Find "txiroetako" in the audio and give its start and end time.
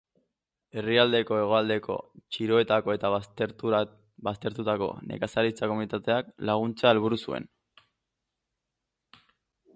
2.37-2.95